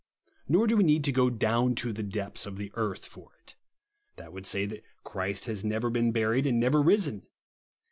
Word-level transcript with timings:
Nor 0.47 0.65
do 0.65 0.77
we 0.77 0.83
need 0.83 1.03
to 1.03 1.11
go 1.11 1.29
down 1.29 1.75
to 1.75 1.93
the 1.93 2.01
depths 2.01 2.47
of 2.47 2.57
the 2.57 2.71
earth 2.73 3.05
for 3.05 3.35
it; 3.43 3.55
that 4.15 4.33
would 4.33 4.47
say 4.47 4.65
that 4.65 4.83
Christ 5.03 5.45
had 5.45 5.63
never 5.63 5.91
been 5.91 6.11
buried 6.11 6.47
and 6.47 6.59
never 6.59 6.81
risen. 6.81 7.27